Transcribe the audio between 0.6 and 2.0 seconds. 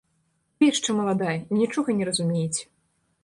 Вы яшчэ маладая і нічога